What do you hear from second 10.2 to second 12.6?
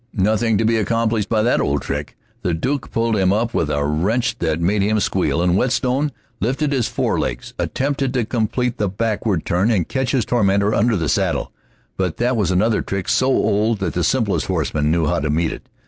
tormentor under the saddle. But that was